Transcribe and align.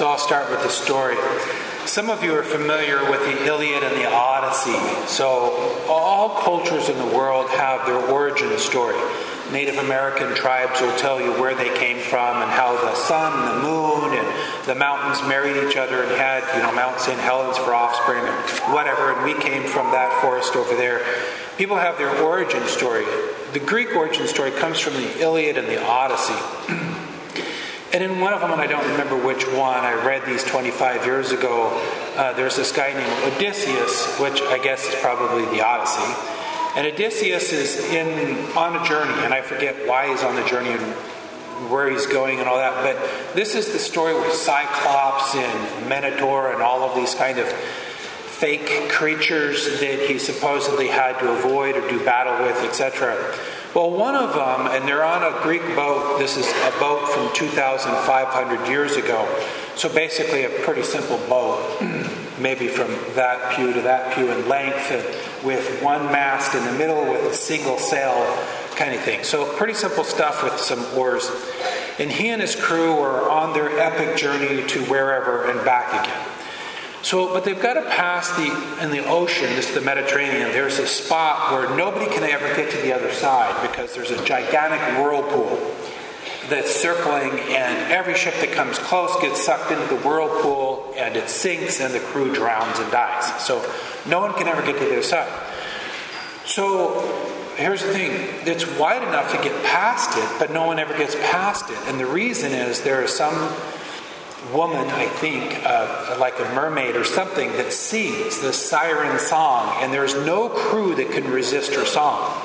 So 0.00 0.08
I'll 0.08 0.16
start 0.16 0.48
with 0.48 0.62
the 0.62 0.70
story. 0.70 1.14
Some 1.84 2.08
of 2.08 2.24
you 2.24 2.34
are 2.34 2.42
familiar 2.42 3.10
with 3.10 3.20
the 3.20 3.44
Iliad 3.44 3.82
and 3.82 3.94
the 4.00 4.10
Odyssey. 4.10 4.72
So 5.06 5.28
all 5.90 6.40
cultures 6.40 6.88
in 6.88 6.96
the 6.96 7.14
world 7.14 7.50
have 7.50 7.84
their 7.84 7.98
origin 8.10 8.58
story. 8.58 8.96
Native 9.52 9.76
American 9.76 10.34
tribes 10.34 10.80
will 10.80 10.96
tell 10.96 11.20
you 11.20 11.32
where 11.32 11.54
they 11.54 11.68
came 11.76 11.98
from 11.98 12.40
and 12.40 12.50
how 12.50 12.80
the 12.82 12.94
sun, 12.94 13.44
the 13.44 13.62
moon, 13.62 14.16
and 14.16 14.66
the 14.66 14.74
mountains 14.74 15.20
married 15.28 15.68
each 15.68 15.76
other 15.76 16.02
and 16.02 16.12
had, 16.12 16.44
you 16.56 16.62
know, 16.62 16.72
Mount 16.72 16.98
St. 16.98 17.20
Helens 17.20 17.58
for 17.58 17.74
offspring 17.74 18.24
and 18.24 18.72
whatever, 18.72 19.12
and 19.12 19.22
we 19.22 19.38
came 19.38 19.64
from 19.64 19.90
that 19.90 20.18
forest 20.22 20.56
over 20.56 20.74
there. 20.76 21.04
People 21.58 21.76
have 21.76 21.98
their 21.98 22.22
origin 22.22 22.66
story. 22.68 23.04
The 23.52 23.60
Greek 23.60 23.94
origin 23.94 24.26
story 24.28 24.50
comes 24.52 24.80
from 24.80 24.94
the 24.94 25.20
Iliad 25.20 25.58
and 25.58 25.68
the 25.68 25.84
Odyssey. 25.84 26.96
And 27.92 28.04
in 28.04 28.20
one 28.20 28.32
of 28.32 28.40
them, 28.40 28.52
and 28.52 28.60
I 28.60 28.68
don't 28.68 28.88
remember 28.88 29.16
which 29.16 29.44
one, 29.48 29.84
I 29.84 29.94
read 29.94 30.24
these 30.24 30.44
25 30.44 31.04
years 31.06 31.32
ago, 31.32 31.70
uh, 32.16 32.32
there's 32.34 32.56
this 32.56 32.70
guy 32.70 32.92
named 32.92 33.34
Odysseus, 33.34 34.16
which 34.20 34.40
I 34.42 34.58
guess 34.58 34.86
is 34.86 34.94
probably 35.00 35.44
the 35.46 35.64
Odyssey. 35.64 36.14
And 36.76 36.86
Odysseus 36.86 37.52
is 37.52 37.84
in 37.90 38.56
on 38.56 38.76
a 38.76 38.84
journey, 38.84 39.14
and 39.24 39.34
I 39.34 39.42
forget 39.42 39.88
why 39.88 40.08
he's 40.08 40.22
on 40.22 40.36
the 40.36 40.44
journey 40.44 40.70
and 40.70 40.94
where 41.68 41.90
he's 41.90 42.06
going 42.06 42.38
and 42.38 42.48
all 42.48 42.58
that. 42.58 42.84
But 42.84 43.34
this 43.34 43.56
is 43.56 43.72
the 43.72 43.80
story 43.80 44.14
with 44.14 44.34
Cyclops 44.34 45.34
and 45.34 45.88
Minotaur 45.88 46.52
and 46.52 46.62
all 46.62 46.88
of 46.88 46.94
these 46.94 47.14
kind 47.16 47.38
of 47.38 47.48
fake 47.48 48.88
creatures 48.88 49.80
that 49.80 50.08
he 50.08 50.18
supposedly 50.18 50.86
had 50.86 51.18
to 51.18 51.30
avoid 51.32 51.76
or 51.76 51.86
do 51.90 52.02
battle 52.04 52.46
with, 52.46 52.56
etc. 52.64 53.34
Well, 53.72 53.92
one 53.92 54.16
of 54.16 54.34
them, 54.34 54.66
and 54.66 54.88
they're 54.88 55.04
on 55.04 55.22
a 55.22 55.42
Greek 55.42 55.62
boat. 55.76 56.18
This 56.18 56.36
is 56.36 56.46
a 56.46 56.80
boat 56.80 57.08
from 57.08 57.32
2,500 57.34 58.68
years 58.68 58.96
ago. 58.96 59.28
So 59.76 59.88
basically, 59.88 60.42
a 60.42 60.50
pretty 60.64 60.82
simple 60.82 61.18
boat, 61.28 61.80
maybe 62.40 62.66
from 62.66 62.88
that 63.14 63.54
pew 63.54 63.72
to 63.72 63.80
that 63.82 64.16
pew 64.16 64.28
in 64.32 64.48
length, 64.48 64.90
and 64.90 65.46
with 65.46 65.80
one 65.84 66.06
mast 66.06 66.56
in 66.56 66.64
the 66.64 66.72
middle 66.72 67.12
with 67.12 67.22
a 67.22 67.34
single 67.34 67.78
sail 67.78 68.26
kind 68.74 68.92
of 68.92 69.02
thing. 69.02 69.22
So 69.22 69.44
pretty 69.56 69.74
simple 69.74 70.02
stuff 70.02 70.42
with 70.42 70.58
some 70.58 70.84
oars. 70.98 71.30
And 72.00 72.10
he 72.10 72.30
and 72.30 72.42
his 72.42 72.56
crew 72.56 72.98
are 72.98 73.30
on 73.30 73.52
their 73.52 73.78
epic 73.78 74.16
journey 74.16 74.66
to 74.66 74.84
wherever 74.86 75.44
and 75.44 75.64
back 75.64 76.04
again. 76.04 76.26
So, 77.02 77.32
but 77.32 77.44
they've 77.44 77.60
got 77.60 77.74
to 77.74 77.82
pass 77.82 78.30
the 78.36 78.82
in 78.82 78.90
the 78.90 79.04
ocean. 79.06 79.46
This 79.56 79.70
is 79.70 79.74
the 79.74 79.80
Mediterranean. 79.80 80.52
There's 80.52 80.78
a 80.78 80.86
spot 80.86 81.52
where 81.52 81.74
nobody 81.74 82.06
can 82.06 82.22
ever 82.24 82.54
get 82.54 82.70
to 82.72 82.76
the 82.78 82.92
other 82.92 83.10
side 83.12 83.68
because 83.68 83.94
there's 83.94 84.10
a 84.10 84.22
gigantic 84.24 84.80
whirlpool 84.98 85.58
that's 86.50 86.74
circling, 86.74 87.30
and 87.30 87.92
every 87.92 88.14
ship 88.14 88.34
that 88.40 88.52
comes 88.52 88.78
close 88.78 89.18
gets 89.20 89.42
sucked 89.42 89.70
into 89.70 89.86
the 89.86 90.00
whirlpool, 90.02 90.92
and 90.96 91.16
it 91.16 91.28
sinks, 91.28 91.80
and 91.80 91.94
the 91.94 92.00
crew 92.00 92.34
drowns 92.34 92.78
and 92.78 92.90
dies. 92.90 93.44
So, 93.44 93.64
no 94.06 94.20
one 94.20 94.34
can 94.34 94.48
ever 94.48 94.60
get 94.60 94.78
to 94.78 94.84
the 94.84 94.92
other 94.92 95.02
side. 95.02 95.32
So, 96.44 97.00
here's 97.56 97.82
the 97.82 97.92
thing: 97.92 98.10
it's 98.46 98.66
wide 98.78 99.02
enough 99.02 99.30
to 99.32 99.42
get 99.42 99.64
past 99.64 100.18
it, 100.18 100.38
but 100.38 100.50
no 100.52 100.66
one 100.66 100.78
ever 100.78 100.96
gets 100.98 101.14
past 101.14 101.70
it, 101.70 101.78
and 101.86 101.98
the 101.98 102.06
reason 102.06 102.52
is 102.52 102.82
there 102.82 103.02
are 103.02 103.08
some 103.08 103.34
woman, 104.52 104.86
I 104.88 105.06
think, 105.06 105.64
uh, 105.64 106.16
like 106.18 106.38
a 106.40 106.54
mermaid 106.54 106.96
or 106.96 107.04
something, 107.04 107.52
that 107.52 107.72
sings 107.72 108.40
the 108.40 108.52
siren 108.52 109.18
song, 109.18 109.76
and 109.82 109.92
there's 109.92 110.14
no 110.14 110.48
crew 110.48 110.94
that 110.96 111.10
can 111.10 111.30
resist 111.30 111.74
her 111.74 111.84
song. 111.84 112.40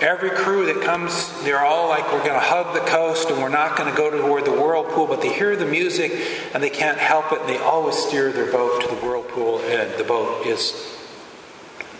Every 0.00 0.30
crew 0.30 0.66
that 0.66 0.82
comes, 0.82 1.42
they're 1.42 1.64
all 1.64 1.88
like, 1.88 2.04
we're 2.12 2.24
going 2.24 2.38
to 2.38 2.46
hug 2.46 2.72
the 2.72 2.88
coast 2.88 3.30
and 3.30 3.42
we're 3.42 3.48
not 3.48 3.76
going 3.76 3.90
to 3.90 3.96
go 3.96 4.10
toward 4.10 4.44
the 4.44 4.52
whirlpool, 4.52 5.08
but 5.08 5.20
they 5.20 5.32
hear 5.32 5.56
the 5.56 5.66
music 5.66 6.12
and 6.54 6.62
they 6.62 6.70
can't 6.70 6.98
help 6.98 7.32
it, 7.32 7.40
and 7.40 7.48
they 7.48 7.58
always 7.58 7.96
steer 7.96 8.30
their 8.30 8.50
boat 8.52 8.82
to 8.82 8.88
the 8.88 8.94
whirlpool, 8.96 9.58
and 9.60 9.92
the 9.98 10.04
boat 10.04 10.46
is 10.46 10.96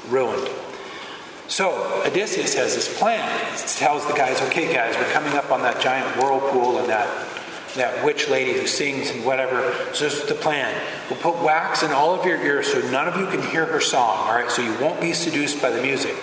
ruined. 0.08 0.48
So 1.48 2.02
Odysseus 2.06 2.54
has 2.54 2.74
this 2.74 2.98
plan. 2.98 3.26
He 3.56 3.78
tells 3.78 4.06
the 4.06 4.12
guys, 4.12 4.40
okay, 4.42 4.72
guys, 4.72 4.94
we're 4.96 5.10
coming 5.12 5.32
up 5.32 5.50
on 5.50 5.62
that 5.62 5.80
giant 5.80 6.16
whirlpool 6.18 6.78
and 6.78 6.88
that 6.88 7.08
that 7.74 8.04
witch 8.04 8.28
lady 8.28 8.52
who 8.52 8.66
sings 8.66 9.10
and 9.10 9.24
whatever. 9.24 9.72
So 9.92 10.04
this 10.04 10.22
is 10.22 10.28
the 10.28 10.34
plan. 10.34 10.74
We'll 11.10 11.20
put 11.20 11.42
wax 11.42 11.82
in 11.82 11.90
all 11.90 12.18
of 12.18 12.24
your 12.24 12.40
ears 12.40 12.72
so 12.72 12.80
none 12.90 13.08
of 13.08 13.16
you 13.16 13.26
can 13.26 13.42
hear 13.50 13.66
her 13.66 13.80
song, 13.80 14.28
all 14.28 14.34
right? 14.34 14.50
So 14.50 14.62
you 14.62 14.76
won't 14.80 15.00
be 15.00 15.12
seduced 15.12 15.60
by 15.60 15.70
the 15.70 15.82
music. 15.82 16.14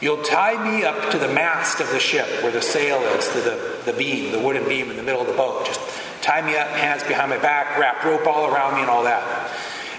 You'll 0.00 0.22
tie 0.22 0.62
me 0.62 0.84
up 0.84 1.10
to 1.12 1.18
the 1.18 1.28
mast 1.28 1.80
of 1.80 1.88
the 1.90 1.98
ship 1.98 2.26
where 2.42 2.52
the 2.52 2.60
sail 2.60 3.00
is, 3.16 3.28
to 3.30 3.40
the, 3.40 3.80
the 3.90 3.96
beam, 3.96 4.32
the 4.32 4.40
wooden 4.40 4.68
beam 4.68 4.90
in 4.90 4.96
the 4.96 5.02
middle 5.02 5.22
of 5.22 5.26
the 5.26 5.34
boat. 5.34 5.66
Just 5.66 5.80
tie 6.20 6.42
me 6.42 6.56
up, 6.56 6.68
hands 6.68 7.02
behind 7.04 7.30
my 7.30 7.38
back, 7.38 7.78
wrap 7.78 8.04
rope 8.04 8.26
all 8.26 8.52
around 8.52 8.74
me 8.74 8.82
and 8.82 8.90
all 8.90 9.04
that. 9.04 9.50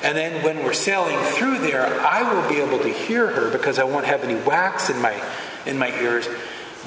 And 0.04 0.16
then 0.16 0.44
when 0.44 0.64
we're 0.64 0.74
sailing 0.74 1.18
through 1.34 1.60
there, 1.60 1.86
I 2.06 2.32
will 2.32 2.48
be 2.48 2.62
able 2.62 2.78
to 2.80 2.90
hear 2.90 3.28
her 3.28 3.50
because 3.50 3.80
I 3.80 3.86
won't 3.86 4.06
have 4.06 4.24
any 4.24 4.36
wax 4.36 4.90
in 4.90 5.02
my 5.02 5.20
in 5.66 5.80
my 5.80 5.90
ears 6.00 6.28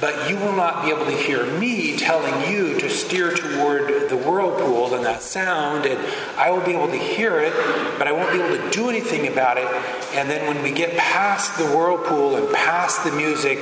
but 0.00 0.30
you 0.30 0.36
will 0.36 0.54
not 0.54 0.84
be 0.84 0.90
able 0.90 1.06
to 1.06 1.16
hear 1.16 1.44
me 1.58 1.96
telling 1.96 2.52
you 2.52 2.78
to 2.78 2.88
steer 2.88 3.34
toward 3.34 4.08
the 4.08 4.16
whirlpool 4.16 4.94
and 4.94 5.04
that 5.04 5.22
sound, 5.22 5.86
and 5.86 5.98
I 6.36 6.50
will 6.50 6.64
be 6.64 6.72
able 6.72 6.88
to 6.88 6.98
hear 6.98 7.40
it, 7.40 7.52
but 7.98 8.06
I 8.06 8.12
won't 8.12 8.30
be 8.30 8.40
able 8.40 8.56
to 8.56 8.70
do 8.70 8.88
anything 8.88 9.26
about 9.26 9.56
it. 9.56 9.66
And 10.14 10.30
then 10.30 10.46
when 10.46 10.62
we 10.62 10.70
get 10.70 10.96
past 10.96 11.58
the 11.58 11.64
whirlpool 11.64 12.36
and 12.36 12.54
past 12.54 13.04
the 13.04 13.12
music, 13.12 13.58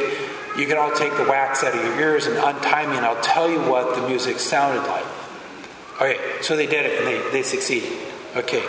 you 0.58 0.66
can 0.66 0.76
all 0.76 0.92
take 0.92 1.16
the 1.16 1.24
wax 1.24 1.64
out 1.64 1.74
of 1.74 1.82
your 1.82 2.00
ears 2.00 2.26
and 2.26 2.36
untie 2.36 2.86
me, 2.86 2.96
and 2.96 3.06
I'll 3.06 3.22
tell 3.22 3.50
you 3.50 3.60
what 3.60 3.96
the 3.96 4.06
music 4.06 4.38
sounded 4.38 4.86
like. 4.88 5.04
Okay, 5.96 6.18
so 6.42 6.56
they 6.56 6.66
did 6.66 6.84
it 6.84 6.98
and 6.98 7.06
they, 7.06 7.30
they 7.30 7.42
succeeded. 7.42 7.90
Okay. 8.36 8.62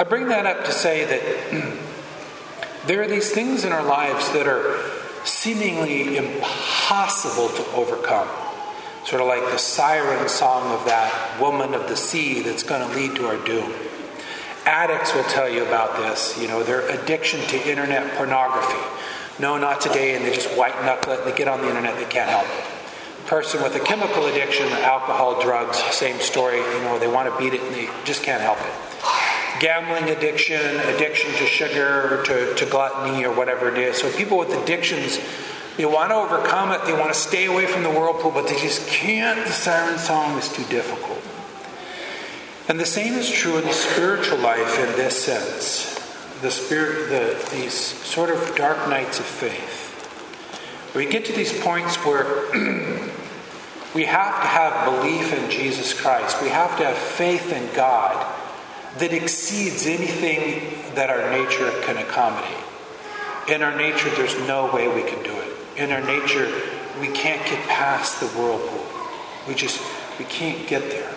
I 0.00 0.04
bring 0.04 0.28
that 0.28 0.46
up 0.46 0.64
to 0.64 0.72
say 0.72 1.04
that 1.04 1.78
there 2.86 3.02
are 3.02 3.06
these 3.06 3.30
things 3.30 3.64
in 3.64 3.70
our 3.70 3.84
lives 3.84 4.32
that 4.32 4.48
are 4.48 4.99
seemingly 5.24 6.16
impossible 6.16 7.48
to 7.48 7.70
overcome. 7.72 8.28
Sort 9.04 9.22
of 9.22 9.28
like 9.28 9.42
the 9.50 9.58
siren 9.58 10.28
song 10.28 10.72
of 10.72 10.84
that 10.84 11.38
woman 11.40 11.74
of 11.74 11.88
the 11.88 11.96
sea 11.96 12.42
that's 12.42 12.62
going 12.62 12.86
to 12.86 12.96
lead 12.96 13.16
to 13.16 13.26
our 13.26 13.36
doom. 13.46 13.72
Addicts 14.66 15.14
will 15.14 15.24
tell 15.24 15.48
you 15.48 15.64
about 15.64 15.96
this, 15.96 16.38
you 16.40 16.46
know, 16.46 16.62
their 16.62 16.88
addiction 16.90 17.40
to 17.48 17.68
internet 17.68 18.14
pornography. 18.16 18.78
No, 19.38 19.56
not 19.56 19.80
today, 19.80 20.14
and 20.14 20.24
they 20.24 20.34
just 20.34 20.54
white 20.56 20.78
knuckle 20.84 21.14
it, 21.14 21.24
they 21.24 21.34
get 21.34 21.48
on 21.48 21.62
the 21.62 21.68
internet, 21.68 21.96
they 21.96 22.04
can't 22.04 22.28
help 22.28 22.44
it. 22.44 23.26
Person 23.26 23.62
with 23.62 23.74
a 23.74 23.80
chemical 23.80 24.26
addiction, 24.26 24.66
alcohol, 24.68 25.40
drugs, 25.40 25.78
same 25.94 26.18
story, 26.20 26.58
you 26.58 26.80
know, 26.82 26.98
they 26.98 27.08
want 27.08 27.32
to 27.32 27.38
beat 27.38 27.54
it 27.54 27.62
and 27.62 27.74
they 27.74 27.88
just 28.04 28.22
can't 28.22 28.42
help 28.42 28.58
it 28.60 28.89
gambling 29.58 30.10
addiction, 30.10 30.60
addiction 30.94 31.32
to 31.32 31.46
sugar, 31.46 32.22
to, 32.24 32.54
to 32.54 32.66
gluttony, 32.66 33.24
or 33.24 33.34
whatever 33.34 33.68
it 33.68 33.78
is. 33.78 33.98
So 33.98 34.10
people 34.12 34.38
with 34.38 34.50
addictions, 34.50 35.18
they 35.76 35.86
want 35.86 36.10
to 36.10 36.16
overcome 36.16 36.72
it, 36.72 36.84
they 36.84 36.92
want 36.92 37.12
to 37.12 37.18
stay 37.18 37.46
away 37.46 37.66
from 37.66 37.82
the 37.82 37.90
whirlpool, 37.90 38.30
but 38.30 38.46
they 38.46 38.58
just 38.58 38.86
can't. 38.86 39.44
The 39.46 39.52
siren 39.52 39.98
song 39.98 40.38
is 40.38 40.48
too 40.52 40.64
difficult. 40.64 41.22
And 42.68 42.78
the 42.78 42.86
same 42.86 43.14
is 43.14 43.28
true 43.30 43.58
in 43.58 43.64
the 43.64 43.72
spiritual 43.72 44.38
life 44.38 44.78
in 44.78 44.96
this 44.96 45.24
sense. 45.24 45.96
The 46.40 46.50
spirit, 46.50 47.08
the, 47.08 47.56
these 47.56 47.74
sort 47.74 48.30
of 48.30 48.54
dark 48.56 48.88
nights 48.88 49.18
of 49.18 49.26
faith. 49.26 49.88
We 50.94 51.06
get 51.06 51.24
to 51.26 51.32
these 51.32 51.58
points 51.60 51.96
where 52.04 52.24
we 53.94 54.04
have 54.04 54.42
to 54.42 54.48
have 54.48 55.02
belief 55.02 55.32
in 55.32 55.50
Jesus 55.50 55.98
Christ. 55.98 56.42
We 56.42 56.48
have 56.48 56.76
to 56.78 56.84
have 56.84 56.96
faith 56.96 57.52
in 57.52 57.74
God 57.74 58.36
that 58.98 59.12
exceeds 59.12 59.86
anything 59.86 60.94
that 60.94 61.10
our 61.10 61.30
nature 61.30 61.70
can 61.82 61.96
accommodate. 61.96 62.64
In 63.48 63.62
our 63.62 63.76
nature, 63.76 64.10
there's 64.10 64.36
no 64.46 64.72
way 64.72 64.88
we 64.88 65.02
can 65.08 65.22
do 65.22 65.32
it. 65.32 65.56
In 65.76 65.92
our 65.92 66.00
nature, 66.00 66.46
we 67.00 67.08
can't 67.08 67.44
get 67.46 67.66
past 67.68 68.20
the 68.20 68.26
whirlpool. 68.28 68.86
We 69.48 69.54
just, 69.54 69.80
we 70.18 70.24
can't 70.24 70.66
get 70.68 70.82
there. 70.90 71.12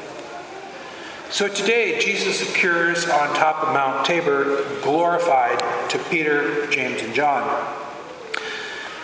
So 1.29 1.47
today, 1.47 1.99
Jesus 1.99 2.47
appears 2.47 3.09
on 3.09 3.35
top 3.35 3.63
of 3.63 3.73
Mount 3.73 4.05
Tabor, 4.05 4.63
glorified 4.83 5.59
to 5.89 5.97
Peter, 6.09 6.67
James, 6.67 7.01
and 7.01 7.13
John. 7.13 7.75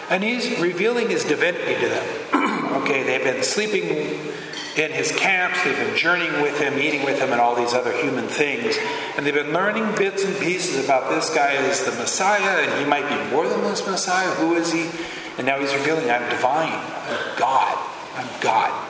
And 0.10 0.24
he's 0.24 0.60
revealing 0.60 1.10
his 1.10 1.26
divinity 1.26 1.74
to 1.82 1.90
them. 1.90 2.74
okay, 2.84 3.04
they've 3.04 3.24
been 3.24 3.44
sleeping 3.44 4.32
in 4.78 4.92
his 4.92 5.12
camps. 5.12 5.64
They've 5.64 5.76
been 5.76 5.96
journeying 5.96 6.42
with 6.42 6.60
him, 6.60 6.78
eating 6.78 7.04
with 7.04 7.20
him, 7.20 7.32
and 7.32 7.42
all 7.42 7.56
these 7.56 7.74
other 7.74 7.92
human 7.92 8.28
things. 8.28 8.78
And 9.18 9.26
they've 9.26 9.34
been 9.34 9.54
learning 9.54 9.96
bits 9.96 10.24
and 10.24 10.36
pieces 10.38 10.84
about 10.84 11.10
this 11.10 11.34
guy 11.34 11.54
is 11.54 11.84
the 11.84 11.92
Messiah, 11.92 12.68
and 12.68 12.80
he 12.80 12.86
might 12.90 13.08
be 13.08 13.32
more 13.32 13.48
than 13.48 13.62
this 13.62 13.86
Messiah. 13.86 14.30
Who 14.36 14.56
is 14.56 14.72
he? 14.72 14.90
And 15.38 15.46
now 15.46 15.60
he's 15.60 15.74
revealing, 15.74 16.10
I'm 16.10 16.30
divine. 16.30 16.72
I'm 16.72 17.38
God. 17.38 17.78
I'm 18.16 18.42
God. 18.42 18.88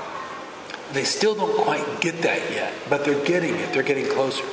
They 0.94 1.04
still 1.04 1.36
don't 1.36 1.56
quite 1.56 2.02
get 2.02 2.22
that 2.24 2.52
yet, 2.52 2.74
but 2.90 3.06
they're 3.06 3.24
getting 3.24 3.56
it. 3.56 3.74
They're 3.74 3.84
getting 3.84 4.08
closer. 4.08 4.44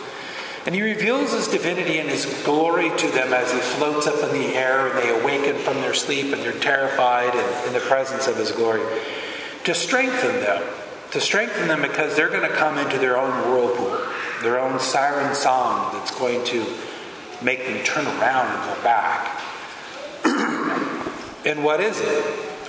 And 0.67 0.75
he 0.75 0.83
reveals 0.83 1.33
his 1.33 1.47
divinity 1.47 1.99
and 1.99 2.11
his 2.11 2.27
glory 2.45 2.91
to 2.91 3.09
them 3.09 3.33
as 3.33 3.53
he 3.53 3.59
floats 3.61 4.09
up 4.09 4.23
in 4.29 4.39
the 4.39 4.49
air 4.57 4.89
and 4.89 4.99
they 4.99 5.21
awaken 5.21 5.57
from 5.57 5.77
their 5.77 5.95
sleep 5.95 6.35
and 6.35 6.43
they're 6.43 6.59
terrified 6.59 7.33
in, 7.35 7.69
in 7.69 7.73
the 7.73 7.81
presence 7.87 8.27
of 8.27 8.37
his 8.37 8.51
glory 8.51 8.83
to 9.63 9.75
strengthen 9.75 10.41
them 10.41 10.63
To 11.13 11.21
strengthen 11.21 11.69
them 11.69 11.83
because 11.83 12.17
they're 12.17 12.29
going 12.29 12.49
to 12.49 12.55
come 12.57 12.79
into 12.79 12.99
their 12.99 13.17
own 13.17 13.31
whirlpool, 13.51 14.07
their 14.43 14.59
own 14.59 14.81
siren 14.81 15.35
song 15.35 15.93
that's 15.93 16.17
going 16.19 16.45
to 16.47 16.67
make 17.43 17.65
them 17.67 17.83
turn 17.85 18.07
around 18.07 18.47
and 18.47 18.77
go 18.77 18.83
back. 18.83 19.43
and 21.47 21.65
what 21.65 21.81
is 21.81 22.01
it? 22.01 22.25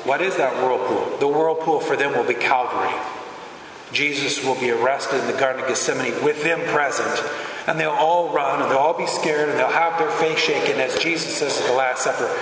What 0.05 0.21
is 0.21 0.37
that 0.37 0.53
whirlpool? 0.63 1.17
The 1.17 1.27
whirlpool 1.27 1.79
for 1.79 1.95
them 1.95 2.13
will 2.13 2.23
be 2.23 2.33
Calvary. 2.33 2.93
Jesus 3.91 4.43
will 4.43 4.59
be 4.59 4.69
arrested 4.71 5.21
in 5.21 5.27
the 5.27 5.37
Garden 5.39 5.61
of 5.61 5.67
Gethsemane 5.67 6.23
with 6.23 6.43
them 6.43 6.61
present. 6.73 7.23
And 7.67 7.79
they'll 7.79 7.89
all 7.89 8.33
run 8.33 8.61
and 8.61 8.71
they'll 8.71 8.77
all 8.77 8.97
be 8.97 9.07
scared 9.07 9.49
and 9.49 9.57
they'll 9.57 9.67
have 9.67 9.99
their 9.99 10.11
face 10.11 10.39
shaken 10.39 10.79
as 10.79 10.97
Jesus 10.99 11.35
says 11.35 11.59
at 11.59 11.67
the 11.67 11.73
Last 11.73 12.03
Supper. 12.03 12.33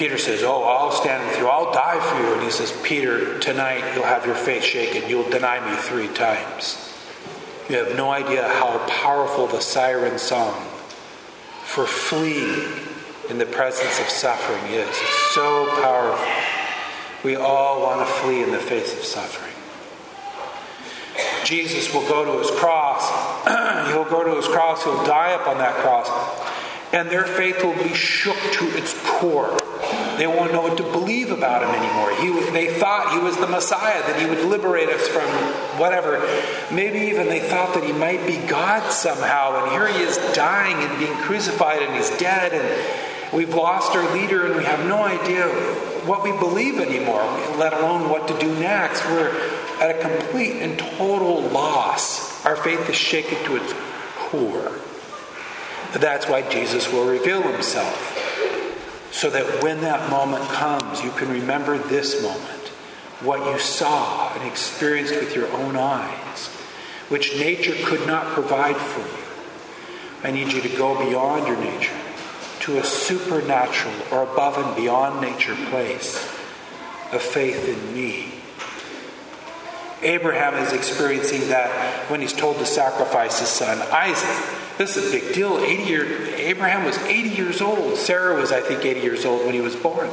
Peter 0.00 0.16
says, 0.16 0.42
Oh, 0.42 0.62
I'll 0.62 0.92
stand 0.92 1.28
with 1.28 1.38
you. 1.38 1.46
I'll 1.46 1.74
die 1.74 2.00
for 2.00 2.26
you. 2.26 2.32
And 2.32 2.42
he 2.42 2.50
says, 2.50 2.72
Peter, 2.82 3.38
tonight 3.38 3.94
you'll 3.94 4.04
have 4.04 4.24
your 4.24 4.34
faith 4.34 4.64
shaken. 4.64 5.06
You'll 5.10 5.28
deny 5.28 5.60
me 5.60 5.76
three 5.76 6.08
times. 6.08 6.90
You 7.68 7.76
have 7.76 7.94
no 7.98 8.10
idea 8.10 8.48
how 8.48 8.78
powerful 8.88 9.46
the 9.46 9.60
siren 9.60 10.18
song 10.18 10.54
for 11.64 11.84
fleeing 11.84 12.72
in 13.28 13.36
the 13.36 13.44
presence 13.44 14.00
of 14.00 14.08
suffering 14.08 14.72
is. 14.72 14.88
It's 14.88 15.34
so 15.34 15.68
powerful. 15.82 16.26
We 17.22 17.36
all 17.36 17.82
want 17.82 18.00
to 18.00 18.06
flee 18.06 18.42
in 18.42 18.52
the 18.52 18.58
face 18.58 18.96
of 18.96 19.04
suffering. 19.04 19.52
Jesus 21.44 21.92
will 21.92 22.08
go 22.08 22.24
to 22.24 22.38
his 22.38 22.50
cross. 22.58 23.06
he'll 23.92 24.08
go 24.08 24.24
to 24.24 24.34
his 24.36 24.48
cross. 24.48 24.82
He'll 24.82 25.04
die 25.04 25.34
up 25.34 25.46
on 25.46 25.58
that 25.58 25.74
cross. 25.74 26.08
And 26.94 27.10
their 27.10 27.24
faith 27.24 27.62
will 27.62 27.76
be 27.76 27.92
shook 27.92 28.38
to 28.52 28.78
its 28.78 28.98
core. 29.06 29.58
They 30.20 30.26
won't 30.26 30.52
know 30.52 30.60
what 30.60 30.76
to 30.76 30.82
believe 30.82 31.30
about 31.30 31.62
him 31.62 31.70
anymore. 31.70 32.14
He, 32.20 32.50
they 32.50 32.78
thought 32.78 33.14
he 33.14 33.18
was 33.20 33.38
the 33.38 33.46
Messiah, 33.46 34.02
that 34.02 34.20
he 34.20 34.28
would 34.28 34.44
liberate 34.44 34.90
us 34.90 35.08
from 35.08 35.24
whatever. 35.80 36.20
Maybe 36.70 36.98
even 37.10 37.28
they 37.28 37.40
thought 37.40 37.72
that 37.72 37.84
he 37.84 37.92
might 37.94 38.26
be 38.26 38.36
God 38.46 38.92
somehow. 38.92 39.64
And 39.64 39.72
here 39.72 39.88
he 39.88 40.04
is 40.04 40.18
dying 40.34 40.76
and 40.76 40.98
being 40.98 41.16
crucified 41.22 41.80
and 41.80 41.96
he's 41.96 42.10
dead. 42.18 42.52
And 42.52 43.34
we've 43.34 43.54
lost 43.54 43.96
our 43.96 44.12
leader 44.12 44.44
and 44.44 44.56
we 44.56 44.64
have 44.64 44.86
no 44.86 45.02
idea 45.02 45.48
what 46.04 46.22
we 46.22 46.32
believe 46.32 46.80
anymore, 46.80 47.22
let 47.56 47.72
alone 47.72 48.10
what 48.10 48.28
to 48.28 48.38
do 48.38 48.54
next. 48.60 49.02
We're 49.06 49.34
at 49.80 49.96
a 49.96 50.00
complete 50.02 50.60
and 50.60 50.78
total 50.78 51.40
loss. 51.48 52.44
Our 52.44 52.56
faith 52.56 52.90
is 52.90 52.96
shaken 52.96 53.42
to 53.44 53.56
its 53.56 53.72
core. 54.16 54.70
That's 55.94 56.28
why 56.28 56.42
Jesus 56.42 56.92
will 56.92 57.06
reveal 57.06 57.40
himself. 57.40 58.19
So 59.12 59.28
that 59.30 59.62
when 59.62 59.80
that 59.80 60.08
moment 60.08 60.44
comes, 60.44 61.02
you 61.02 61.10
can 61.12 61.28
remember 61.28 61.76
this 61.76 62.22
moment, 62.22 62.68
what 63.22 63.44
you 63.52 63.58
saw 63.58 64.32
and 64.34 64.48
experienced 64.48 65.14
with 65.14 65.34
your 65.34 65.50
own 65.52 65.76
eyes, 65.76 66.48
which 67.08 67.36
nature 67.38 67.74
could 67.84 68.06
not 68.06 68.26
provide 68.28 68.76
for 68.76 69.00
you. 69.00 69.24
I 70.22 70.30
need 70.30 70.52
you 70.52 70.60
to 70.60 70.68
go 70.76 70.98
beyond 70.98 71.46
your 71.46 71.56
nature 71.56 71.96
to 72.60 72.78
a 72.78 72.84
supernatural 72.84 73.94
or 74.12 74.22
above 74.22 74.58
and 74.58 74.76
beyond 74.76 75.20
nature 75.20 75.56
place 75.70 76.16
of 77.12 77.22
faith 77.22 77.68
in 77.68 77.94
me. 77.94 78.39
Abraham 80.02 80.54
is 80.54 80.72
experiencing 80.72 81.48
that 81.48 82.10
when 82.10 82.20
he's 82.20 82.32
told 82.32 82.56
to 82.58 82.66
sacrifice 82.66 83.40
his 83.40 83.48
son 83.48 83.78
Isaac. 83.92 84.58
This 84.78 84.96
is 84.96 85.08
a 85.08 85.20
big 85.20 85.34
deal. 85.34 85.58
80 85.58 85.82
year, 85.82 86.26
Abraham 86.36 86.84
was 86.86 86.96
80 86.98 87.28
years 87.28 87.60
old. 87.60 87.98
Sarah 87.98 88.40
was, 88.40 88.50
I 88.50 88.60
think, 88.60 88.84
80 88.84 89.00
years 89.00 89.24
old 89.26 89.44
when 89.44 89.52
he 89.52 89.60
was 89.60 89.76
born. 89.76 90.08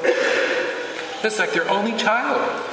This 1.22 1.34
is 1.34 1.40
like 1.40 1.54
their 1.54 1.70
only 1.70 1.98
child. 1.98 2.66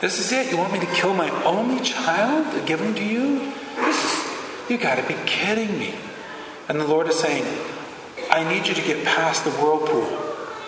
This 0.00 0.18
is 0.18 0.32
it. 0.32 0.50
You 0.50 0.56
want 0.56 0.72
me 0.72 0.80
to 0.80 0.86
kill 0.86 1.12
my 1.12 1.28
only 1.44 1.84
child 1.84 2.46
and 2.54 2.66
give 2.66 2.80
him 2.80 2.94
to 2.94 3.04
you? 3.04 3.52
This 3.76 4.04
is, 4.04 4.70
you 4.70 4.78
got 4.78 4.96
to 4.96 5.06
be 5.06 5.16
kidding 5.26 5.78
me. 5.78 5.94
And 6.68 6.80
the 6.80 6.86
Lord 6.86 7.08
is 7.08 7.18
saying, 7.18 7.44
I 8.30 8.42
need 8.48 8.66
you 8.66 8.74
to 8.74 8.82
get 8.82 9.04
past 9.04 9.44
the 9.44 9.50
whirlpool, 9.50 10.06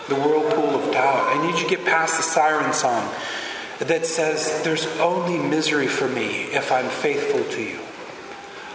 the 0.09 0.15
whirlpool 0.15 0.79
of 0.79 0.93
doubt. 0.93 1.35
I 1.35 1.47
need 1.47 1.59
you 1.59 1.69
to 1.69 1.77
get 1.77 1.87
past 1.87 2.19
the 2.19 2.23
siren 2.23 2.75
song 2.75 3.11
that 3.81 4.07
says, 4.07 4.63
There's 4.63 4.87
only 4.99 5.39
misery 5.39 5.87
for 5.87 6.09
me 6.09 6.45
if 6.45 6.73
I'm 6.73 6.89
faithful 6.89 7.45
to 7.55 7.63
you. 7.63 7.79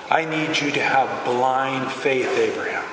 I 0.09 0.25
need 0.25 0.59
you 0.59 0.71
to 0.71 0.81
have 0.81 1.25
blind 1.25 1.91
faith, 1.91 2.37
Abraham. 2.37 2.83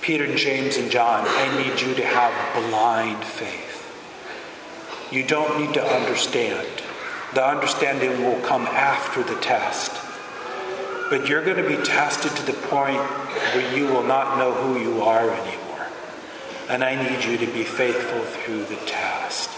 Peter 0.00 0.24
and 0.24 0.38
James 0.38 0.76
and 0.76 0.90
John, 0.90 1.26
I 1.26 1.58
need 1.58 1.80
you 1.80 1.92
to 1.94 2.04
have 2.04 2.70
blind 2.70 3.24
faith. 3.24 3.66
You 5.10 5.24
don't 5.24 5.60
need 5.60 5.74
to 5.74 5.84
understand. 5.84 6.66
The 7.34 7.44
understanding 7.44 8.24
will 8.24 8.40
come 8.42 8.62
after 8.62 9.22
the 9.22 9.34
test. 9.40 9.92
But 11.10 11.28
you're 11.28 11.44
going 11.44 11.62
to 11.62 11.68
be 11.68 11.82
tested 11.84 12.30
to 12.36 12.46
the 12.46 12.58
point 12.68 13.00
where 13.00 13.76
you 13.76 13.86
will 13.86 14.02
not 14.02 14.38
know 14.38 14.52
who 14.52 14.80
you 14.80 15.02
are 15.02 15.28
anymore. 15.28 15.86
And 16.68 16.84
I 16.84 16.94
need 16.94 17.24
you 17.24 17.36
to 17.38 17.52
be 17.52 17.64
faithful 17.64 18.20
through 18.20 18.64
the 18.64 18.76
test. 18.86 19.55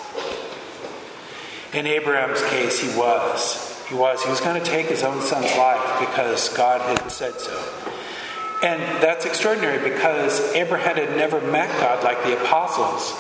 In 1.79 1.87
Abraham's 1.87 2.43
case, 2.51 2.81
he 2.81 2.89
was. 2.99 3.87
He 3.87 3.95
was. 3.95 4.25
He 4.25 4.29
was 4.29 4.41
going 4.41 4.61
to 4.61 4.69
take 4.69 4.87
his 4.87 5.05
own 5.05 5.23
son's 5.23 5.57
life 5.57 6.01
because 6.01 6.49
God 6.57 6.81
had 6.81 7.09
said 7.09 7.39
so. 7.39 7.57
And 8.65 8.83
that's 9.01 9.25
extraordinary 9.25 9.89
because 9.89 10.41
Abraham 10.55 10.97
had 10.97 11.17
never 11.17 11.41
met 11.41 11.69
God 11.79 12.03
like 12.03 12.21
the 12.25 12.37
apostles. 12.43 13.15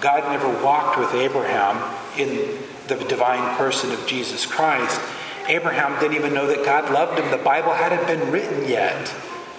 God 0.00 0.30
never 0.30 0.48
walked 0.62 0.96
with 0.96 1.12
Abraham 1.12 1.76
in 2.16 2.56
the 2.86 2.94
divine 3.08 3.56
person 3.56 3.90
of 3.90 4.06
Jesus 4.06 4.46
Christ. 4.46 5.00
Abraham 5.48 5.98
didn't 5.98 6.16
even 6.16 6.32
know 6.32 6.46
that 6.46 6.64
God 6.64 6.92
loved 6.92 7.18
him. 7.18 7.28
The 7.32 7.44
Bible 7.44 7.72
hadn't 7.72 8.06
been 8.06 8.30
written 8.30 8.68
yet. 8.68 9.12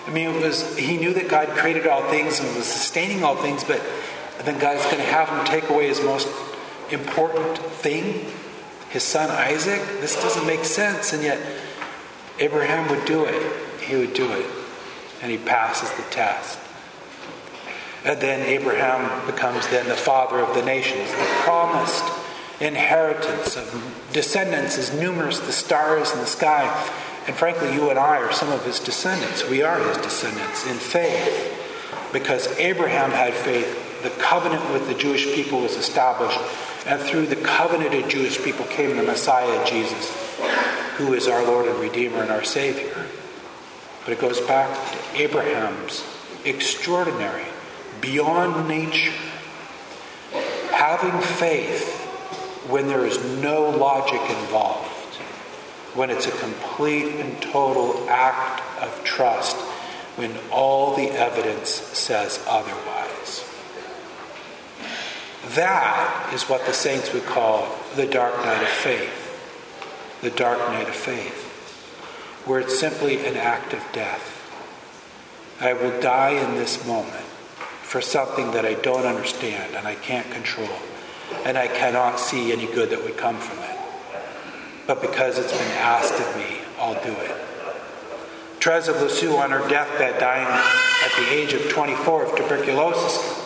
I 0.08 0.12
mean, 0.12 0.30
it 0.30 0.42
was 0.42 0.78
he 0.78 0.96
knew 0.96 1.14
that 1.16 1.28
God 1.28 1.50
created 1.50 1.88
all 1.88 2.10
things 2.10 2.40
and 2.40 2.56
was 2.56 2.68
sustaining 2.68 3.22
all 3.22 3.36
things, 3.36 3.66
but 3.66 3.82
then 4.44 4.58
God's 4.60 4.86
going 4.86 5.00
to 5.00 5.04
have 5.04 5.28
him 5.28 5.44
take 5.44 5.70
away 5.70 5.88
his 5.88 6.02
most 6.02 6.30
important 6.92 7.58
thing, 7.58 8.32
his 8.96 9.04
son 9.04 9.30
Isaac. 9.30 9.82
This 10.00 10.16
doesn't 10.16 10.48
make 10.48 10.64
sense, 10.64 11.12
and 11.12 11.22
yet 11.22 11.38
Abraham 12.40 12.90
would 12.90 13.04
do 13.04 13.26
it. 13.26 13.82
He 13.82 13.98
would 13.98 14.14
do 14.14 14.32
it, 14.32 14.46
and 15.22 15.30
he 15.30 15.38
passes 15.38 15.92
the 15.98 16.10
test. 16.12 16.58
And 18.06 18.22
then 18.22 18.40
Abraham 18.48 19.26
becomes 19.28 19.68
then 19.68 19.90
the 19.90 19.98
father 19.98 20.40
of 20.40 20.56
the 20.56 20.64
nations, 20.64 21.12
the 21.12 21.28
promised 21.44 22.06
inheritance 22.62 23.58
of 23.58 24.08
descendants 24.14 24.78
as 24.78 24.94
numerous 24.94 25.40
the 25.40 25.52
stars 25.52 26.14
in 26.14 26.20
the 26.20 26.26
sky. 26.26 26.64
And 27.28 27.36
frankly, 27.36 27.74
you 27.74 27.90
and 27.90 28.00
I 28.00 28.20
are 28.20 28.32
some 28.32 28.50
of 28.54 28.64
his 28.64 28.80
descendants. 28.80 29.46
We 29.50 29.62
are 29.62 29.78
his 29.78 29.98
descendants 29.98 30.66
in 30.68 30.78
faith. 30.78 31.52
Because 32.14 32.48
Abraham 32.60 33.12
had 33.12 33.34
faith, 33.34 33.85
the 34.06 34.12
covenant 34.22 34.72
with 34.72 34.88
the 34.88 34.94
Jewish 34.94 35.26
people 35.34 35.62
was 35.62 35.76
established. 35.76 36.40
And 36.86 37.02
through 37.02 37.26
the 37.26 37.36
covenanted 37.36 38.08
Jewish 38.08 38.42
people 38.42 38.66
came 38.66 38.96
the 38.96 39.02
Messiah, 39.02 39.66
Jesus, 39.66 40.40
who 40.98 41.14
is 41.14 41.28
our 41.28 41.44
Lord 41.44 41.68
and 41.68 41.80
Redeemer 41.80 42.22
and 42.22 42.30
our 42.30 42.44
Savior. 42.44 43.08
But 44.04 44.14
it 44.14 44.20
goes 44.20 44.40
back 44.42 44.70
to 44.92 45.22
Abraham's 45.24 46.06
extraordinary, 46.46 47.46
beyond 48.00 48.68
nature, 48.68 49.12
having 50.72 51.20
faith 51.22 52.02
when 52.70 52.88
there 52.88 53.08
is 53.08 53.18
no 53.42 53.72
logic 53.72 54.22
involved, 54.22 55.16
when 55.96 56.12
it's 56.12 56.28
a 56.28 56.32
complete 56.32 57.16
and 57.16 57.42
total 57.42 58.08
act 58.08 58.62
of 58.84 59.04
trust, 59.04 59.56
when 60.18 60.32
all 60.52 60.96
the 60.96 61.10
evidence 61.10 61.70
says 61.72 62.44
otherwise. 62.48 63.15
That 65.56 66.32
is 66.34 66.44
what 66.44 66.66
the 66.66 66.74
saints 66.74 67.14
would 67.14 67.26
call 67.26 67.68
the 67.96 68.06
dark 68.06 68.36
night 68.46 68.62
of 68.62 68.68
faith. 68.68 69.22
The 70.22 70.30
dark 70.32 70.60
night 70.60 70.90
of 70.90 70.96
faith, 70.96 71.44
where 72.46 72.60
it's 72.60 72.80
simply 72.80 73.26
an 73.26 73.38
act 73.38 73.74
of 73.74 73.84
death. 73.94 74.32
I 75.62 75.74
will 75.74 76.02
die 76.02 76.32
in 76.32 76.56
this 76.56 76.86
moment 76.86 77.26
for 77.84 78.02
something 78.02 78.52
that 78.52 78.66
I 78.66 78.74
don't 78.74 79.06
understand 79.06 79.76
and 79.76 79.88
I 79.88 79.96
can't 79.96 80.30
control 80.32 80.70
and 81.46 81.58
I 81.58 81.68
cannot 81.68 82.20
see 82.20 82.52
any 82.52 82.66
good 82.66 82.90
that 82.90 83.04
would 83.04 83.18
come 83.18 83.38
from 83.38 83.60
it. 83.60 83.80
But 84.88 85.02
because 85.02 85.38
it's 85.38 85.52
been 85.52 85.72
asked 85.78 86.20
of 86.20 86.36
me, 86.38 86.58
I'll 86.80 87.02
do 87.04 87.12
it. 87.12 87.46
Therese 88.60 88.88
of 88.88 89.02
Lisieux, 89.02 89.36
on 89.36 89.52
her 89.52 89.68
deathbed, 89.70 90.20
dying 90.20 90.48
at 90.48 91.12
the 91.20 91.32
age 91.32 91.54
of 91.54 91.70
24 91.70 92.26
of 92.26 92.36
tuberculosis, 92.36 93.45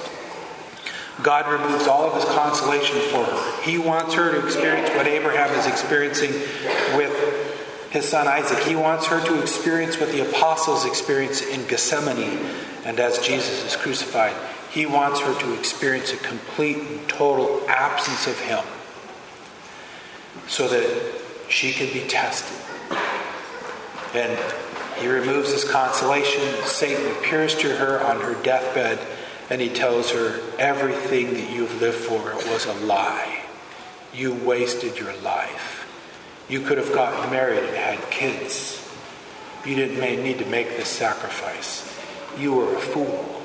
God 1.23 1.51
removes 1.51 1.87
all 1.87 2.05
of 2.05 2.15
his 2.15 2.25
consolation 2.33 2.97
for 3.11 3.23
her. 3.23 3.61
He 3.63 3.77
wants 3.77 4.13
her 4.13 4.31
to 4.31 4.45
experience 4.45 4.89
what 4.91 5.07
Abraham 5.07 5.53
is 5.59 5.65
experiencing 5.65 6.31
with 6.95 7.89
his 7.91 8.07
son 8.07 8.27
Isaac. 8.27 8.59
He 8.59 8.75
wants 8.75 9.07
her 9.07 9.23
to 9.25 9.41
experience 9.41 9.99
what 9.99 10.11
the 10.11 10.27
apostles 10.27 10.85
experienced 10.85 11.43
in 11.43 11.65
Gethsemane 11.67 12.39
and 12.85 12.99
as 12.99 13.19
Jesus 13.19 13.65
is 13.65 13.75
crucified. 13.75 14.35
He 14.71 14.85
wants 14.85 15.19
her 15.19 15.37
to 15.41 15.53
experience 15.57 16.13
a 16.13 16.17
complete 16.17 16.77
and 16.77 17.09
total 17.09 17.67
absence 17.67 18.27
of 18.27 18.39
Him 18.39 18.63
so 20.47 20.67
that 20.67 21.21
she 21.49 21.71
can 21.71 21.91
be 21.91 22.07
tested. 22.07 22.57
And 24.13 24.37
he 24.99 25.07
removes 25.07 25.51
his 25.51 25.63
consolation. 25.63 26.41
Satan 26.65 27.09
appears 27.17 27.55
to 27.55 27.75
her 27.77 28.01
on 28.01 28.19
her 28.21 28.41
deathbed 28.43 28.99
and 29.49 29.59
he 29.59 29.69
tells 29.69 30.11
her, 30.11 30.39
Everything 30.57 31.33
that 31.33 31.51
you've 31.51 31.81
lived 31.81 31.97
for 31.97 32.35
was 32.51 32.65
a 32.65 32.73
lie. 32.85 33.43
You 34.13 34.33
wasted 34.33 34.97
your 34.97 35.15
life. 35.21 35.87
You 36.49 36.61
could 36.61 36.77
have 36.77 36.93
gotten 36.93 37.31
married 37.31 37.63
and 37.63 37.75
had 37.75 38.09
kids. 38.09 38.75
You 39.65 39.75
didn't 39.75 40.23
need 40.23 40.39
to 40.39 40.45
make 40.45 40.69
this 40.69 40.87
sacrifice. 40.87 41.85
You 42.37 42.53
were 42.53 42.75
a 42.75 42.79
fool. 42.79 43.41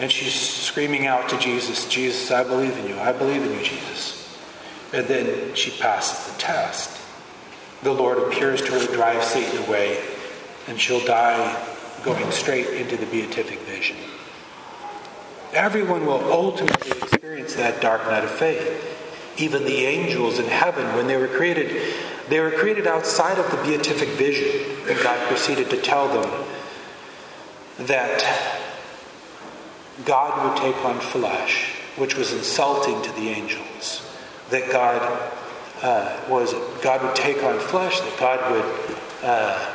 And 0.00 0.10
she's 0.10 0.34
screaming 0.34 1.06
out 1.06 1.28
to 1.28 1.38
Jesus, 1.38 1.88
Jesus, 1.88 2.30
I 2.30 2.42
believe 2.42 2.76
in 2.78 2.88
you. 2.88 2.98
I 2.98 3.12
believe 3.12 3.42
in 3.42 3.52
you, 3.52 3.64
Jesus. 3.64 4.38
And 4.92 5.06
then 5.06 5.54
she 5.54 5.70
passes 5.70 6.32
the 6.32 6.38
test. 6.40 7.00
The 7.82 7.92
Lord 7.92 8.18
appears 8.18 8.60
to 8.62 8.72
her, 8.72 8.86
drives 8.94 9.26
Satan 9.26 9.64
away, 9.66 10.02
and 10.66 10.80
she'll 10.80 11.04
die 11.04 11.64
going 12.02 12.30
straight 12.32 12.68
into 12.68 12.96
the 12.96 13.06
beatific 13.06 13.58
vision. 13.60 13.96
Everyone 15.54 16.04
will 16.04 16.32
ultimately 16.32 16.90
experience 16.90 17.54
that 17.54 17.80
dark 17.80 18.04
night 18.06 18.24
of 18.24 18.30
faith. 18.30 18.90
Even 19.36 19.64
the 19.64 19.86
angels 19.86 20.40
in 20.40 20.46
heaven, 20.46 20.84
when 20.96 21.06
they 21.06 21.16
were 21.16 21.28
created, 21.28 21.94
they 22.28 22.40
were 22.40 22.50
created 22.50 22.88
outside 22.88 23.38
of 23.38 23.48
the 23.50 23.56
beatific 23.58 24.08
vision. 24.10 24.76
And 24.88 25.00
God 25.00 25.28
proceeded 25.28 25.70
to 25.70 25.80
tell 25.80 26.08
them 26.08 26.44
that 27.86 28.22
God 30.04 30.48
would 30.48 30.60
take 30.60 30.84
on 30.84 30.98
flesh, 30.98 31.72
which 31.96 32.16
was 32.16 32.32
insulting 32.32 33.00
to 33.02 33.12
the 33.12 33.28
angels. 33.28 34.04
That 34.50 34.72
God 34.72 35.30
uh, 35.82 36.20
was 36.28 36.52
God 36.82 37.02
would 37.02 37.14
take 37.14 37.42
on 37.44 37.60
flesh. 37.60 38.00
That 38.00 38.18
God 38.18 38.50
would 38.50 38.96
uh, 39.22 39.72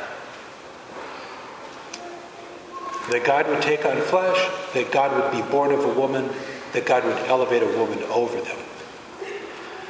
that 3.10 3.24
God 3.24 3.48
would 3.48 3.62
take 3.62 3.84
on 3.84 4.00
flesh. 4.00 4.38
That 4.74 4.90
God 4.90 5.12
would 5.14 5.32
be 5.32 5.48
born 5.50 5.72
of 5.72 5.84
a 5.84 5.92
woman. 5.92 6.30
That 6.72 6.86
God 6.86 7.04
would 7.04 7.18
elevate 7.28 7.62
a 7.62 7.78
woman 7.78 8.02
over 8.04 8.40
them. 8.40 8.58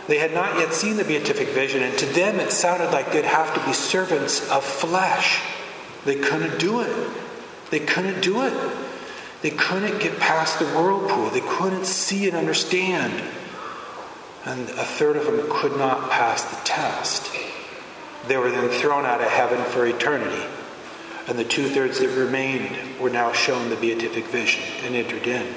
They 0.08 0.18
had 0.18 0.34
not 0.34 0.58
yet 0.58 0.72
seen 0.72 0.96
the 0.96 1.04
beatific 1.04 1.48
vision, 1.50 1.84
and 1.84 1.96
to 1.98 2.06
them 2.06 2.40
it 2.40 2.50
sounded 2.50 2.90
like 2.90 3.12
they'd 3.12 3.24
have 3.24 3.54
to 3.54 3.64
be 3.64 3.72
servants 3.72 4.50
of 4.50 4.64
flesh. 4.64 5.40
They 6.04 6.16
couldn't 6.16 6.58
do 6.58 6.80
it. 6.80 7.10
They 7.70 7.78
couldn't 7.78 8.20
do 8.20 8.42
it. 8.42 8.52
They 9.42 9.50
couldn't 9.50 10.00
get 10.00 10.18
past 10.18 10.58
the 10.58 10.66
whirlpool. 10.66 11.30
They 11.30 11.40
couldn't 11.40 11.86
see 11.86 12.26
and 12.26 12.36
understand. 12.36 13.22
And 14.44 14.68
a 14.70 14.84
third 14.84 15.16
of 15.16 15.26
them 15.26 15.46
could 15.48 15.76
not 15.76 16.10
pass 16.10 16.42
the 16.42 16.56
test. 16.64 17.30
They 18.26 18.36
were 18.36 18.50
then 18.50 18.68
thrown 18.68 19.06
out 19.06 19.20
of 19.20 19.28
heaven 19.28 19.62
for 19.64 19.86
eternity. 19.86 20.44
And 21.28 21.38
the 21.38 21.44
two 21.44 21.68
thirds 21.68 22.00
that 22.00 22.08
remained 22.08 22.98
were 22.98 23.10
now 23.10 23.32
shown 23.32 23.70
the 23.70 23.76
beatific 23.76 24.26
vision 24.26 24.62
and 24.84 24.94
entered 24.94 25.26
in. 25.26 25.54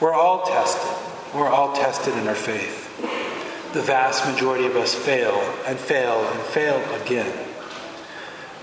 We're 0.00 0.14
all 0.14 0.42
tested. 0.42 1.34
We're 1.34 1.48
all 1.48 1.74
tested 1.74 2.14
in 2.14 2.28
our 2.28 2.34
faith. 2.34 2.88
The 3.72 3.80
vast 3.80 4.26
majority 4.26 4.66
of 4.66 4.76
us 4.76 4.94
fail 4.94 5.38
and 5.66 5.78
fail 5.78 6.20
and 6.28 6.40
fail 6.40 7.02
again. 7.02 7.48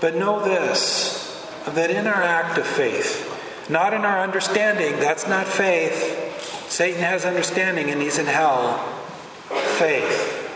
But 0.00 0.16
know 0.16 0.44
this 0.44 1.26
that 1.66 1.90
in 1.90 2.06
our 2.06 2.22
act 2.22 2.58
of 2.58 2.66
faith, 2.66 3.68
not 3.68 3.92
in 3.92 4.04
our 4.04 4.20
understanding, 4.20 4.98
that's 5.00 5.28
not 5.28 5.46
faith. 5.46 6.68
Satan 6.70 7.00
has 7.00 7.24
understanding 7.24 7.90
and 7.90 8.00
he's 8.00 8.18
in 8.18 8.26
hell. 8.26 8.78
Faith, 9.78 10.46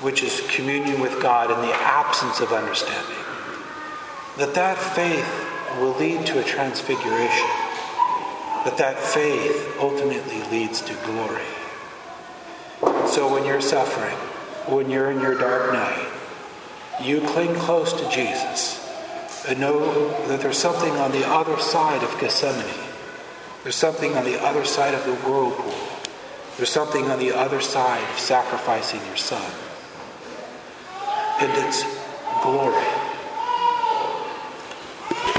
which 0.00 0.22
is 0.22 0.46
communion 0.50 1.00
with 1.00 1.20
God 1.20 1.50
in 1.50 1.60
the 1.66 1.74
absence 1.74 2.40
of 2.40 2.52
understanding. 2.52 3.16
That 4.38 4.54
that 4.54 4.76
faith 4.78 5.80
will 5.80 5.96
lead 5.96 6.26
to 6.26 6.40
a 6.40 6.44
transfiguration. 6.44 7.48
That 8.64 8.76
that 8.78 8.98
faith 8.98 9.76
ultimately 9.80 10.42
leads 10.50 10.80
to 10.82 10.94
glory. 11.04 11.42
So 13.08 13.32
when 13.32 13.44
you're 13.44 13.60
suffering, 13.60 14.16
when 14.66 14.90
you're 14.90 15.10
in 15.10 15.20
your 15.20 15.38
dark 15.38 15.72
night, 15.72 16.08
you 17.02 17.20
cling 17.20 17.54
close 17.54 17.92
to 17.92 18.10
Jesus 18.10 18.82
and 19.48 19.60
know 19.60 20.10
that 20.28 20.40
there's 20.40 20.58
something 20.58 20.92
on 20.92 21.12
the 21.12 21.26
other 21.26 21.58
side 21.58 22.02
of 22.02 22.18
Gethsemane. 22.20 22.86
There's 23.62 23.76
something 23.76 24.16
on 24.16 24.24
the 24.24 24.42
other 24.42 24.64
side 24.64 24.94
of 24.94 25.04
the 25.04 25.14
whirlpool. 25.28 25.74
There's 26.56 26.70
something 26.70 27.10
on 27.10 27.18
the 27.18 27.32
other 27.32 27.60
side 27.60 28.02
of 28.10 28.18
sacrificing 28.18 29.00
your 29.06 29.16
son. 29.16 29.50
And 31.40 31.52
it's 31.64 31.84
glory. 32.42 32.95